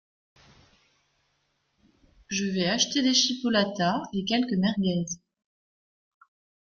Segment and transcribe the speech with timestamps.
[2.27, 5.05] Je vais acheter des chipolatas et quelques merguez.